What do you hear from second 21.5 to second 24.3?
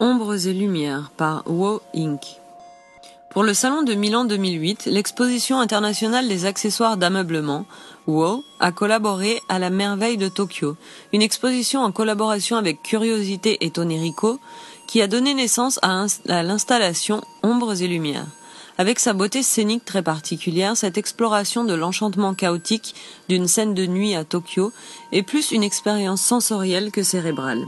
de l'enchantement chaotique d'une scène de nuit à